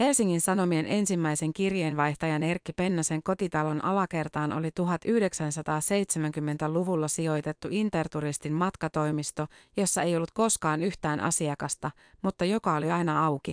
Helsingin 0.00 0.40
Sanomien 0.40 0.86
ensimmäisen 0.86 1.52
kirjeenvaihtajan 1.52 2.42
Erkki 2.42 2.72
Pennasen 2.72 3.22
kotitalon 3.22 3.84
alakertaan 3.84 4.52
oli 4.52 4.68
1970-luvulla 4.68 7.08
sijoitettu 7.08 7.68
interturistin 7.70 8.52
matkatoimisto, 8.52 9.46
jossa 9.76 10.02
ei 10.02 10.16
ollut 10.16 10.30
koskaan 10.30 10.82
yhtään 10.82 11.20
asiakasta, 11.20 11.90
mutta 12.22 12.44
joka 12.44 12.74
oli 12.74 12.90
aina 12.90 13.26
auki. 13.26 13.52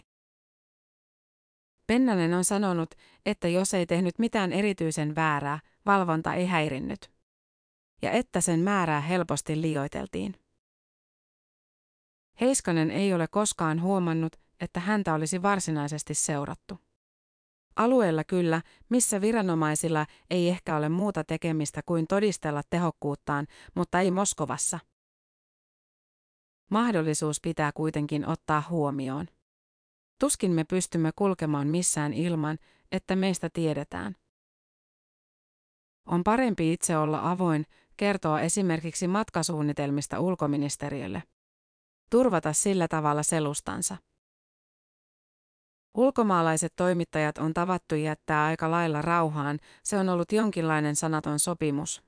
Pennanen 1.87 2.33
on 2.33 2.43
sanonut, 2.43 2.95
että 3.25 3.47
jos 3.47 3.73
ei 3.73 3.85
tehnyt 3.85 4.19
mitään 4.19 4.53
erityisen 4.53 5.15
väärää, 5.15 5.59
valvonta 5.85 6.33
ei 6.33 6.45
häirinnyt. 6.45 7.11
Ja 8.01 8.11
että 8.11 8.41
sen 8.41 8.59
määrää 8.59 9.01
helposti 9.01 9.61
liioiteltiin. 9.61 10.35
Heiskanen 12.41 12.91
ei 12.91 13.13
ole 13.13 13.27
koskaan 13.27 13.81
huomannut, 13.81 14.44
että 14.59 14.79
häntä 14.79 15.13
olisi 15.13 15.41
varsinaisesti 15.41 16.13
seurattu. 16.13 16.79
Alueella 17.75 18.23
kyllä, 18.23 18.61
missä 18.89 19.21
viranomaisilla 19.21 20.05
ei 20.29 20.49
ehkä 20.49 20.75
ole 20.75 20.89
muuta 20.89 21.23
tekemistä 21.23 21.81
kuin 21.85 22.07
todistella 22.07 22.61
tehokkuuttaan, 22.69 23.47
mutta 23.75 23.99
ei 23.99 24.11
Moskovassa. 24.11 24.79
Mahdollisuus 26.71 27.41
pitää 27.41 27.71
kuitenkin 27.71 28.27
ottaa 28.27 28.63
huomioon. 28.69 29.27
Tuskin 30.19 30.51
me 30.51 30.63
pystymme 30.63 31.11
kulkemaan 31.15 31.67
missään 31.67 32.13
ilman, 32.13 32.57
että 32.91 33.15
meistä 33.15 33.49
tiedetään. 33.53 34.15
On 36.05 36.23
parempi 36.23 36.73
itse 36.73 36.97
olla 36.97 37.31
avoin, 37.31 37.65
kertoa 37.97 38.41
esimerkiksi 38.41 39.07
matkasuunnitelmista 39.07 40.19
ulkoministeriölle. 40.19 41.23
Turvata 42.09 42.53
sillä 42.53 42.87
tavalla 42.87 43.23
selustansa. 43.23 43.97
Ulkomaalaiset 45.95 46.73
toimittajat 46.75 47.37
on 47.37 47.53
tavattu 47.53 47.95
jättää 47.95 48.45
aika 48.45 48.71
lailla 48.71 49.01
rauhaan, 49.01 49.59
se 49.83 49.97
on 49.97 50.09
ollut 50.09 50.31
jonkinlainen 50.31 50.95
sanaton 50.95 51.39
sopimus. 51.39 52.03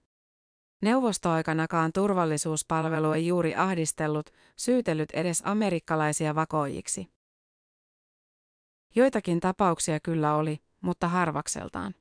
Neuvostoaikanakaan 0.82 1.93
turvallisuuspalvelu 1.93 3.12
ei 3.12 3.28
juuri 3.28 3.56
ahdistellut, 3.56 4.30
syytellyt 4.58 5.12
edes 5.12 5.41
amerikkalaisia 5.45 6.36
vakoijiksi. 6.36 7.08
Joitakin 8.95 9.39
tapauksia 9.39 10.00
kyllä 10.00 10.36
oli, 10.36 10.60
mutta 10.82 11.08
harvakseltaan. 11.08 11.95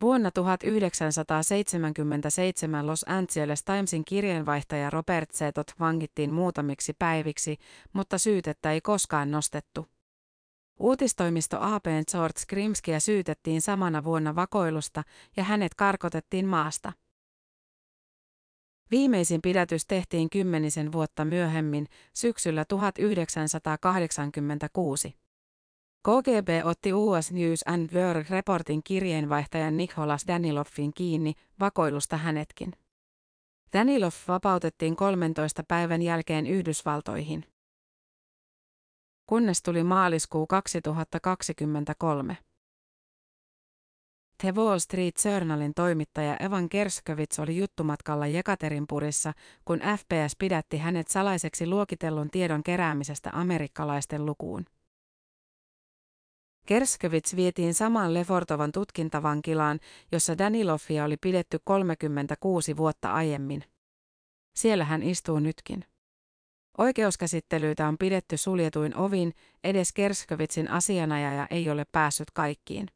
Vuonna 0.00 0.30
1977 0.30 2.86
Los 2.86 3.04
Angeles 3.08 3.64
Timesin 3.64 4.04
kirjeenvaihtaja 4.04 4.90
Robert 4.90 5.30
Setot 5.30 5.74
vangittiin 5.80 6.34
muutamiksi 6.34 6.92
päiviksi, 6.98 7.56
mutta 7.92 8.18
syytettä 8.18 8.72
ei 8.72 8.80
koskaan 8.80 9.30
nostettu. 9.30 9.86
Uutistoimisto 10.80 11.58
AP 11.60 11.84
George 12.10 12.40
Grimskia 12.48 13.00
syytettiin 13.00 13.60
samana 13.60 14.04
vuonna 14.04 14.34
vakoilusta 14.34 15.02
ja 15.36 15.44
hänet 15.44 15.74
karkotettiin 15.74 16.46
maasta. 16.46 16.92
Viimeisin 18.90 19.42
pidätys 19.42 19.86
tehtiin 19.86 20.30
kymmenisen 20.30 20.92
vuotta 20.92 21.24
myöhemmin, 21.24 21.86
syksyllä 22.14 22.64
1986. 22.64 25.16
KGB 26.02 26.48
otti 26.64 26.92
US 26.92 27.32
News 27.32 27.62
and 27.66 27.90
World 27.92 28.24
Reportin 28.30 28.82
kirjeenvaihtajan 28.84 29.76
Nicholas 29.76 30.24
Daniloffin 30.28 30.92
kiinni 30.94 31.32
vakoilusta 31.60 32.16
hänetkin. 32.16 32.72
Danilov 33.72 34.12
vapautettiin 34.28 34.96
13 34.96 35.62
päivän 35.68 36.02
jälkeen 36.02 36.46
Yhdysvaltoihin 36.46 37.49
kunnes 39.30 39.62
tuli 39.62 39.84
maaliskuu 39.84 40.46
2023. 40.46 42.36
The 44.42 44.54
Wall 44.54 44.78
Street 44.78 45.14
Journalin 45.24 45.72
toimittaja 45.74 46.36
Evan 46.36 46.68
Kerskovits 46.68 47.38
oli 47.38 47.56
juttumatkalla 47.56 48.26
Jekaterinpurissa, 48.26 49.32
kun 49.64 49.78
FPS 49.78 50.36
pidätti 50.38 50.78
hänet 50.78 51.08
salaiseksi 51.08 51.66
luokitellun 51.66 52.30
tiedon 52.30 52.62
keräämisestä 52.62 53.30
amerikkalaisten 53.32 54.26
lukuun. 54.26 54.64
Kerskovits 56.66 57.36
vietiin 57.36 57.74
samaan 57.74 58.14
Lefortovan 58.14 58.72
tutkintavankilaan, 58.72 59.80
jossa 60.12 60.38
Danilovia 60.38 61.04
oli 61.04 61.16
pidetty 61.16 61.58
36 61.64 62.76
vuotta 62.76 63.12
aiemmin. 63.12 63.64
Siellä 64.56 64.84
hän 64.84 65.02
istuu 65.02 65.38
nytkin. 65.38 65.84
Oikeuskäsittelyitä 66.80 67.88
on 67.88 67.98
pidetty 67.98 68.36
suljetuin 68.36 68.96
ovin, 68.96 69.34
edes 69.64 69.92
Kerskovitsin 69.92 70.70
asianajaja 70.70 71.46
ei 71.50 71.70
ole 71.70 71.84
päässyt 71.92 72.30
kaikkiin. 72.30 72.86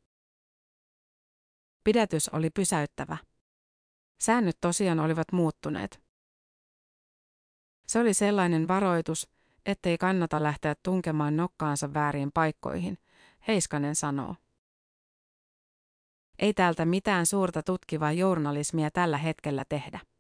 Pidätys 1.85 2.29
oli 2.29 2.51
pysäyttävä. 2.51 3.17
Säännöt 4.21 4.57
tosiaan 4.61 5.01
olivat 5.01 5.33
muuttuneet. 5.33 6.03
Se 7.87 7.99
oli 7.99 8.15
sellainen 8.15 8.69
varoitus, 8.69 9.29
ettei 9.67 9.99
kannata 9.99 10.43
lähteä 10.43 10.75
tunkemaan 10.83 11.37
nokkaansa 11.37 11.95
väärin 11.95 12.33
paikkoihin, 12.35 12.99
Heiskanen 13.49 13.95
sanoo. 13.95 14.37
Ei 16.39 16.55
täältä 16.55 16.85
mitään 16.85 17.27
suurta 17.27 17.63
tutkivaa 17.63 18.13
journalismia 18.13 18.91
tällä 18.91 19.19
hetkellä 19.19 19.65
tehdä. 19.69 20.14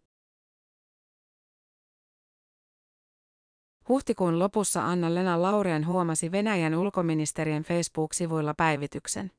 Huhtikuun 3.89 4.39
lopussa 4.39 4.87
Anna-Lena 4.87 5.43
Laureen 5.43 5.87
huomasi 5.87 6.33
Venäjän 6.33 6.75
ulkoministeriön 6.75 7.63
Facebook-sivuilla 7.63 8.55
päivityksen. 8.55 9.31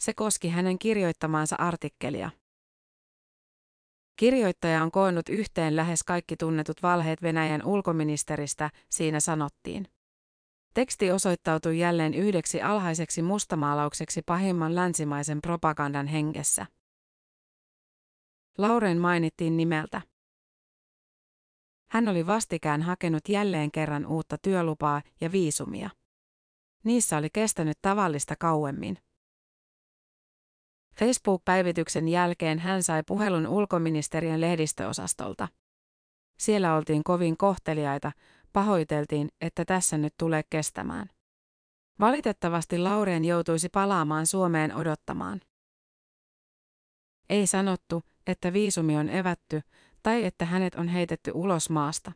Se 0.00 0.14
koski 0.14 0.48
hänen 0.48 0.78
kirjoittamaansa 0.78 1.56
artikkelia. 1.58 2.30
Kirjoittaja 4.16 4.82
on 4.82 4.90
koonnut 4.90 5.28
yhteen 5.28 5.76
lähes 5.76 6.02
kaikki 6.02 6.36
tunnetut 6.36 6.82
valheet 6.82 7.22
Venäjän 7.22 7.64
ulkoministeristä, 7.64 8.70
siinä 8.90 9.20
sanottiin. 9.20 9.88
Teksti 10.74 11.10
osoittautui 11.10 11.78
jälleen 11.78 12.14
yhdeksi 12.14 12.62
alhaiseksi 12.62 13.22
mustamaalaukseksi 13.22 14.22
pahimman 14.22 14.74
länsimaisen 14.74 15.40
propagandan 15.42 16.06
hengessä. 16.06 16.66
Lauren 18.58 18.98
mainittiin 18.98 19.56
nimeltä. 19.56 20.02
Hän 21.90 22.08
oli 22.08 22.26
vastikään 22.26 22.82
hakenut 22.82 23.28
jälleen 23.28 23.70
kerran 23.70 24.06
uutta 24.06 24.38
työlupaa 24.38 25.02
ja 25.20 25.32
viisumia. 25.32 25.90
niissä 26.84 27.16
oli 27.16 27.28
kestänyt 27.32 27.78
tavallista 27.82 28.36
kauemmin. 28.36 28.98
Facebook-päivityksen 30.94 32.08
jälkeen 32.08 32.58
hän 32.58 32.82
sai 32.82 33.02
puhelun 33.06 33.46
ulkoministeriön 33.46 34.40
lehdistöosastolta. 34.40 35.48
Siellä 36.38 36.74
oltiin 36.74 37.04
kovin 37.04 37.36
kohteliaita, 37.36 38.12
pahoiteltiin, 38.52 39.28
että 39.40 39.64
tässä 39.64 39.98
nyt 39.98 40.14
tulee 40.18 40.42
kestämään. 40.50 41.10
Valitettavasti 42.00 42.78
Laureen 42.78 43.24
joutuisi 43.24 43.68
palaamaan 43.68 44.26
Suomeen 44.26 44.74
odottamaan. 44.74 45.40
Ei 47.28 47.46
sanottu, 47.46 48.02
että 48.26 48.52
viisumi 48.52 48.96
on 48.96 49.08
evätty 49.08 49.60
tai 50.06 50.24
että 50.24 50.44
hänet 50.44 50.74
on 50.74 50.88
heitetty 50.88 51.30
ulos 51.34 51.70
maasta. 51.70 52.12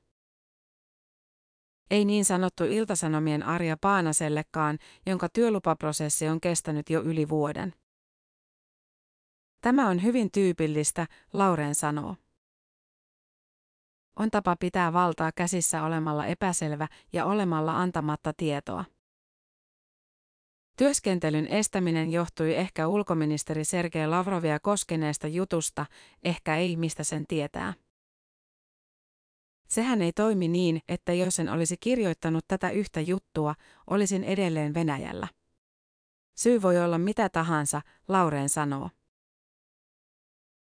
Ei 1.90 2.05
niin 2.05 2.24
sanottu 2.24 2.64
iltasanomien 2.64 3.42
Arja 3.42 3.76
Paanasellekaan, 3.81 4.79
jonka 5.07 5.29
työlupaprosessi 5.29 6.29
on 6.29 6.40
kestänyt 6.40 6.90
jo 6.90 7.03
yli 7.03 7.29
vuoden. 7.29 7.74
Tämä 9.61 9.88
on 9.88 10.03
hyvin 10.03 10.31
tyypillistä, 10.31 11.07
Lauren 11.33 11.74
sanoo. 11.74 12.16
On 14.16 14.31
tapa 14.31 14.57
pitää 14.57 14.92
valtaa 14.92 15.33
käsissä 15.33 15.83
olemalla 15.83 16.26
epäselvä 16.26 16.88
ja 17.12 17.24
olemalla 17.24 17.76
antamatta 17.76 18.33
tietoa. 18.37 18.85
Työskentelyn 20.81 21.47
estäminen 21.47 22.12
johtui 22.12 22.55
ehkä 22.55 22.88
ulkoministeri 22.88 23.64
Sergei 23.64 24.07
Lavrovia 24.07 24.61
koskeneesta 24.61 25.29
jutusta, 25.29 25.87
ehkä 26.23 26.57
ei 26.57 26.77
mistä 26.77 27.05
sen 27.05 27.27
tietää. 27.29 27.75
Sehän 29.69 30.03
ei 30.03 30.12
toimi 30.12 30.49
niin, 30.49 30.81
että 30.88 31.12
jos 31.12 31.40
en 31.40 31.49
olisi 31.49 31.77
kirjoittanut 31.77 32.45
tätä 32.49 32.71
yhtä 32.71 33.01
juttua, 33.01 33.55
olisin 33.90 34.25
edelleen 34.25 34.75
Venäjällä. 34.75 35.29
Syy 36.35 36.62
voi 36.62 36.85
olla 36.85 36.99
mitä 36.99 37.29
tahansa, 37.29 37.83
Laureen 38.09 38.49
sanoo. 38.49 38.90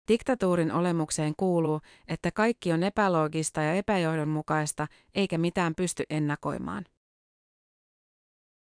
Diktatuurin 0.08 0.72
olemukseen 0.72 1.34
kuuluu, 1.36 1.80
että 2.08 2.30
kaikki 2.30 2.72
on 2.72 2.82
epäloogista 2.82 3.62
ja 3.62 3.74
epäjohdonmukaista, 3.74 4.86
eikä 5.14 5.38
mitään 5.38 5.74
pysty 5.74 6.04
ennakoimaan. 6.10 6.84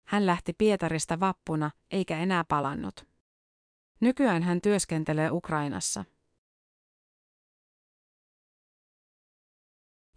Hän 0.06 0.26
lähti 0.26 0.54
Pietarista 0.54 1.20
vappuna, 1.20 1.72
eikä 1.92 2.18
enää 2.18 2.44
palannut. 2.44 3.08
Nykyään 4.00 4.44
hän 4.44 4.62
työskentelee 4.62 5.32
Ukrainassa. 5.32 6.06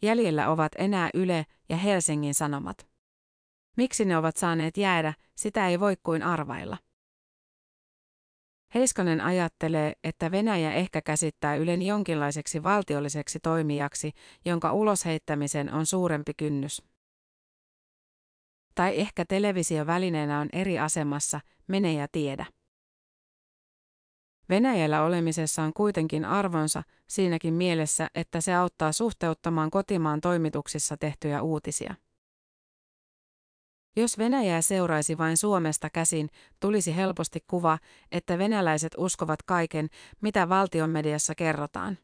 Jäljellä 0.03 0.49
ovat 0.51 0.73
enää 0.79 1.11
Yle 1.15 1.47
ja 1.69 1.77
Helsingin 1.77 2.35
Sanomat. 2.35 2.89
Miksi 3.77 4.05
ne 4.05 4.17
ovat 4.17 4.37
saaneet 4.37 4.77
jäädä, 4.77 5.15
sitä 5.37 5.69
ei 5.69 5.81
voi 5.81 5.97
kuin 6.03 6.23
arvailla. 6.23 6.77
Heiskanen 8.75 9.21
ajattelee, 9.21 9.93
että 10.05 10.31
Venäjä 10.31 10.73
ehkä 10.73 11.03
käsittää 11.03 11.57
Ylen 11.57 11.83
jonkinlaiseksi 11.83 12.63
valtiolliseksi 12.63 13.41
toimijaksi, 13.41 14.13
jonka 14.45 14.73
ulosheittämisen 14.73 15.73
on 15.73 15.87
suurempi 15.87 16.35
kynnys. 16.35 16.83
Tai 18.77 19.01
ehkä 19.01 19.25
televisiovälineenä 19.25 20.41
on 20.41 20.49
eri 20.53 20.79
asemassa, 20.79 21.41
mene 21.67 21.93
ja 21.93 22.09
tiedä. 22.13 22.47
Venäjällä 24.49 25.03
olemisessa 25.03 25.63
on 25.63 25.73
kuitenkin 25.73 26.25
arvonsa 26.25 26.83
siinäkin 27.07 27.55
mielessä, 27.55 28.11
että 28.15 28.41
se 28.41 28.55
auttaa 28.55 28.93
suhteuttamaan 28.93 29.71
kotimaan 29.71 30.21
toimituksissa 30.21 30.97
tehtyjä 30.97 31.43
uutisia. 31.43 31.95
Jos 33.97 34.19
Venäjää 34.19 34.63
seuraisi 34.63 35.19
vain 35.19 35.37
Suomesta 35.37 35.91
käsin, 35.91 36.29
tulisi 36.61 36.97
helposti 36.97 37.45
kuva, 37.47 37.79
että 38.13 38.39
venäläiset 38.39 38.95
uskovat 38.99 39.43
kaiken, 39.43 39.89
mitä 40.21 40.49
valtion 40.49 40.91
mediassa 40.91 41.35
kerrotaan. 41.35 41.99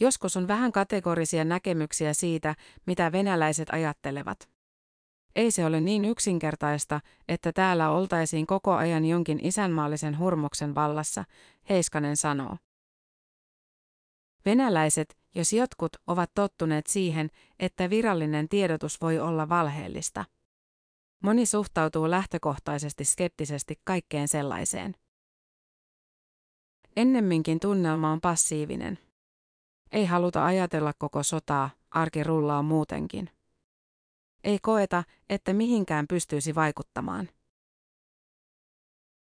Joskus 0.00 0.36
on 0.36 0.48
vähän 0.48 0.72
kategorisia 0.72 1.44
näkemyksiä 1.44 2.14
siitä, 2.14 2.54
mitä 2.86 3.12
venäläiset 3.12 3.70
ajattelevat. 3.72 4.57
Ei 5.38 5.50
se 5.50 5.64
ole 5.64 5.80
niin 5.80 6.04
yksinkertaista, 6.04 7.00
että 7.28 7.52
täällä 7.52 7.90
oltaisiin 7.90 8.46
koko 8.46 8.74
ajan 8.74 9.04
jonkin 9.04 9.46
isänmaallisen 9.46 10.18
hurmoksen 10.18 10.74
vallassa, 10.74 11.24
Heiskanen 11.68 12.16
sanoo. 12.16 12.56
Venäläiset, 14.44 15.18
jos 15.34 15.52
jotkut, 15.52 15.96
ovat 16.06 16.30
tottuneet 16.34 16.86
siihen, 16.86 17.30
että 17.58 17.90
virallinen 17.90 18.48
tiedotus 18.48 19.00
voi 19.00 19.18
olla 19.18 19.48
valheellista. 19.48 20.24
Moni 21.22 21.46
suhtautuu 21.46 22.10
lähtökohtaisesti 22.10 23.04
skeptisesti 23.04 23.80
kaikkeen 23.84 24.28
sellaiseen. 24.28 24.94
Ennemminkin 26.96 27.60
tunnelma 27.60 28.12
on 28.12 28.20
passiivinen. 28.20 28.98
Ei 29.92 30.06
haluta 30.06 30.46
ajatella 30.46 30.92
koko 30.98 31.22
sotaa, 31.22 31.70
arki 31.90 32.24
rullaa 32.24 32.62
muutenkin. 32.62 33.37
Ei 34.48 34.58
koeta, 34.62 35.04
että 35.28 35.52
mihinkään 35.52 36.06
pystyisi 36.08 36.54
vaikuttamaan. 36.54 37.28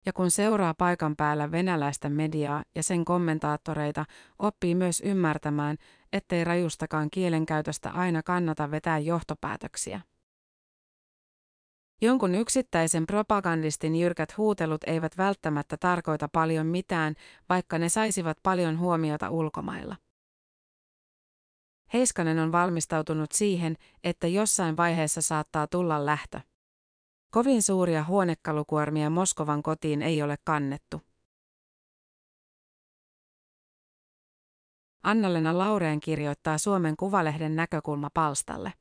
Ja 0.06 0.12
kun 0.12 0.30
seuraa 0.30 0.74
paikan 0.74 1.16
päällä 1.16 1.50
venäläistä 1.50 2.08
mediaa 2.08 2.64
ja 2.74 2.82
sen 2.82 3.04
kommentaattoreita, 3.04 4.04
oppii 4.38 4.74
myös 4.74 5.02
ymmärtämään, 5.04 5.76
ettei 6.12 6.44
rajustakaan 6.44 7.10
kielenkäytöstä 7.10 7.90
aina 7.90 8.22
kannata 8.22 8.70
vetää 8.70 8.98
johtopäätöksiä. 8.98 10.00
Jonkun 12.02 12.34
yksittäisen 12.34 13.06
propagandistin 13.06 13.96
jyrkät 13.96 14.36
huutelut 14.36 14.84
eivät 14.86 15.18
välttämättä 15.18 15.76
tarkoita 15.76 16.28
paljon 16.28 16.66
mitään, 16.66 17.14
vaikka 17.48 17.78
ne 17.78 17.88
saisivat 17.88 18.38
paljon 18.42 18.78
huomiota 18.78 19.30
ulkomailla. 19.30 19.96
Heiskanen 21.92 22.38
on 22.38 22.52
valmistautunut 22.52 23.32
siihen, 23.32 23.76
että 24.04 24.26
jossain 24.26 24.76
vaiheessa 24.76 25.22
saattaa 25.22 25.66
tulla 25.66 26.06
lähtö. 26.06 26.40
Kovin 27.30 27.62
suuria 27.62 28.04
huonekalukuormia 28.04 29.10
Moskovan 29.10 29.62
kotiin 29.62 30.02
ei 30.02 30.22
ole 30.22 30.36
kannettu. 30.44 31.02
Annalena 35.02 35.58
Laureen 35.58 36.00
kirjoittaa 36.00 36.58
Suomen 36.58 36.96
Kuvalehden 36.96 37.56
näkökulma 37.56 38.10
palstalle. 38.14 38.72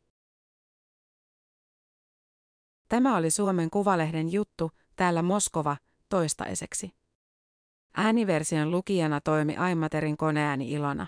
Tämä 2.89 3.17
oli 3.17 3.31
Suomen 3.31 3.69
Kuvalehden 3.69 4.31
juttu, 4.31 4.71
täällä 4.95 5.21
Moskova, 5.21 5.77
toistaiseksi. 6.09 6.91
Ääniversion 7.97 8.71
lukijana 8.71 9.21
toimi 9.21 9.57
Aimaterin 9.57 10.17
koneääni 10.17 10.71
Ilona. 10.71 11.07